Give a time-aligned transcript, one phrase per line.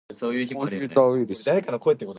[0.09, 0.25] コ
[0.65, 1.49] ンピューターウイルス